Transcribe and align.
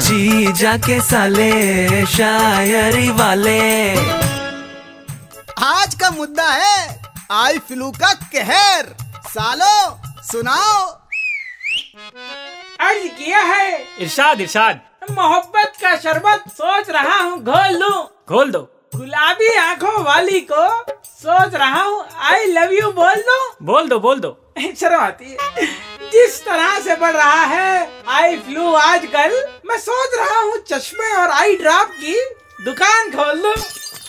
जी 0.00 0.52
जाके 0.52 1.00
साले 1.00 2.06
शायरी 2.06 3.08
वाले। 3.10 3.60
आज 5.64 5.94
का 5.94 6.10
मुद्दा 6.10 6.48
है 6.50 7.00
आई 7.30 7.58
फ्लू 7.58 7.90
का 7.92 8.12
कहर। 8.34 8.86
सालो 9.26 9.74
सुनाओ। 10.22 10.80
अर्ज़ 12.80 13.06
किया 13.08 13.40
है? 13.42 13.68
इरशाद 14.00 14.40
इरशाद। 14.40 14.80
मोहब्बत 15.10 15.72
का 15.82 15.96
शरबत 15.96 16.48
सोच 16.52 16.90
रहा 16.90 17.18
हूँ 17.18 17.42
घोल 17.42 17.78
लूँ। 17.78 17.98
घोल 18.28 18.50
दो। 18.50 18.60
गुलाबी 18.94 19.54
आँखों 19.56 20.02
वाली 20.04 20.40
को 20.52 20.66
सोच 21.04 21.54
रहा 21.54 21.82
हूँ 21.82 22.04
आई 22.30 22.46
लव 22.46 22.72
यू 22.72 22.90
बोल 22.92 23.22
दो। 23.28 23.38
बोल 23.62 23.88
दो 23.88 23.98
बोल 24.00 24.20
दो। 24.20 24.36
शर्म 24.58 25.00
आती 25.00 25.30
है। 25.30 25.66
जिस 26.12 26.44
तरह 26.44 26.78
से 26.80 26.94
बढ़ 26.96 27.12
रहा 27.12 27.44
है 27.44 27.90
आई 28.08 28.36
फ्लू 28.36 28.72
आजकल 28.74 29.34
मैं 29.70 29.78
सोच 29.78 30.14
रहा 30.18 30.38
हूँ 30.40 30.56
चश्मे 30.68 31.14
और 31.16 31.30
आई 31.30 31.56
ड्रॉप 31.56 31.90
की 31.96 32.14
दुकान 32.64 33.10
खोल 33.10 33.38
लूँ। 33.40 33.54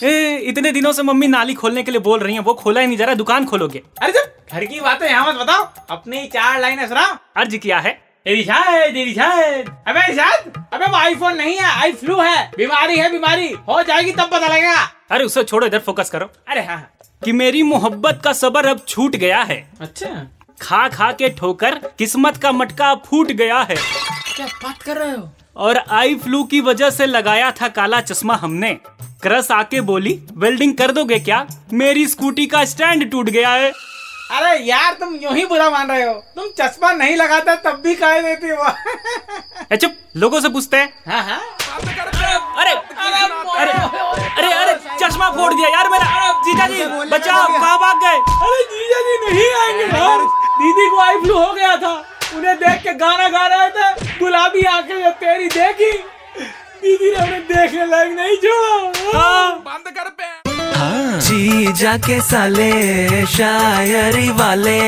ए, 0.04 0.38
इतने 0.50 0.72
दिनों 0.72 0.92
से 0.92 1.04
मम्मी 1.04 1.28
नाली 1.28 1.54
खोलने 1.54 1.84
के 1.84 1.92
लिए 1.92 2.02
बोल 2.02 2.20
रही 2.20 2.34
हैं 2.34 2.42
वो 2.44 2.54
खोला 2.54 2.82
ही 2.82 2.88
नहीं 2.88 2.98
जा 2.98 3.06
रहा 3.06 3.16
दुकान 3.16 3.46
खोलोगे। 3.46 3.82
अरे 4.02 4.14
जब 4.14 4.54
घर 4.54 4.66
की 4.66 4.80
बातें 4.80 5.08
यहाँ 5.10 5.28
मत 5.28 5.40
बताओ। 5.42 5.68
अपनी 5.90 6.26
चार 6.28 6.60
लाइनें 6.62 6.88
सुनाओ। 6.88 7.18
अर्ज़ 7.38 7.56
किया 7.58 7.80
है। 7.80 7.92
इरशाद 8.28 8.98
इरशाद 8.98 9.70
अबे 9.88 10.08
इरशाद 10.08 10.66
अबे 10.74 10.86
वो 10.86 10.98
आईफोन 10.98 11.36
नहीं 11.36 11.56
है 11.58 11.70
आई 11.82 11.92
फ्लू 11.94 12.20
है। 12.20 12.52
बीमारी 12.58 12.98
है 12.98 13.12
बीमारी। 13.12 13.48
हो 13.68 13.82
जाएगी 13.84 14.12
तब 14.12 14.30
पता 14.34 14.48
लगेगा। 14.48 14.82
अरे 15.12 15.26
उसे 15.26 15.44
छोड़ो 15.44 15.66
इधर 15.68 15.80
फोकस 15.80 16.10
करो। 16.10 16.30
अरे 16.48 16.62
हाँ 16.62 16.76
हाँ। 16.76 16.92
कि 17.26 17.32
मेरी 17.34 17.64
मोहब्बत 17.64 18.22
का 18.24 18.34
सबर 18.34 18.66
अब 18.66 18.86
छूट 18.88 19.16
गया 19.16 19.42
है। 19.42 19.60
अच्छा। 19.82 20.10
खा 20.62 20.88
खा 20.90 21.12
के 21.12 21.30
ठोकर 21.30 21.80
किस्मत 22.00 22.38
का 22.38 22.52
मटका 22.52 22.94
फूट 23.06 23.32
गया 23.34 23.60
है। 23.62 23.76
क्या 23.76 24.46
बात 24.46 24.82
कर 24.82 24.98
रहे 24.98 25.12
हो? 25.12 25.30
और 25.56 25.78
आई 25.92 26.16
फ्लू 26.16 26.44
की 26.44 26.60
वजह 26.62 26.90
से 26.90 27.06
लगाया 27.06 27.52
था 27.52 27.68
काला 27.70 28.00
चश्मा 28.02 28.36
हमने। 28.36 28.74
क्रस 29.24 29.52
आके 29.52 29.82
बोली 29.82 30.20
वेल्डिंग 30.38 30.74
कर 30.78 30.92
दोगे 30.92 31.20
क्या? 31.20 31.46
मेरी 31.74 32.08
स्कूटी 32.08 32.46
का 32.46 32.64
स्टैंड 32.66 33.10
टूट 33.12 33.30
गया 33.30 33.50
है। 33.50 33.72
अरे 34.32 34.58
यार 34.66 34.94
तुम 34.94 35.16
यूँ 35.16 35.34
ही 35.36 35.46
बुरा 35.46 35.70
मान 35.70 35.88
रहे 35.88 36.04
हो। 36.04 36.14
तुम 36.36 36.48
चश्मा 36.60 36.92
नहीं 36.92 37.16
लगाता 37.16 37.56
तब 37.64 37.82
भी 37.84 37.96
कह 37.96 38.22
देती 38.22 38.50
हो? 38.50 39.76
चुप। 39.76 39.96
लोगों 40.18 40.40
से 40.42 40.50
पूछते 40.50 40.78
हैं। 40.78 40.94
हाँ 41.08 41.24
हाँ। 41.24 41.40
अरे 42.58 42.72
अरे 42.72 43.72
अरे 43.72 44.54
अरे 44.54 44.74
चश्मा 45.02 45.30
फोड़ 45.32 45.54
दिया 45.54 45.70
यार 45.70 45.90
मेरा। 45.90 46.32
जीजा 46.46 46.68
जी 46.68 46.86
बचाओ 47.10 47.48
कहाँ 47.48 47.78
भाग 47.80 47.98
गए? 48.04 48.18
अरे 48.46 48.64
जीजा 48.72 49.02
जी 49.02 49.18
नहीं 49.26 49.52
आएँगे 49.62 49.98
यार 49.98 50.26
दीदी 50.58 50.90
को 50.90 51.00
आई 51.02 51.20
फ्लू 51.22 51.38
हो 51.38 51.54
गया 51.54 51.76
था। 51.78 51.94
उन्हें 52.36 52.56
देख 52.58 52.82
के 52.84 52.94
गाना 52.96 53.28
गा 53.30 53.46
रहे 53.48 53.70
थे। 53.70 54.20
गुलाबी 54.20 54.61
आँखें 54.82 55.00
जब 55.00 55.14
तेरी 55.22 55.48
देखी? 55.48 55.92
दीदी 56.82 57.10
ने 57.12 57.18
हमें 57.18 57.42
देखने 57.48 57.86
लायक 57.86 58.12
नहीं 58.18 58.38
छोड़ा। 58.38 59.18
हाँ। 59.18 59.64
जी 61.22 61.74
जाके 61.82 62.20
साले 62.22 63.26
शायरी 63.36 64.30
वाले। 64.42 64.80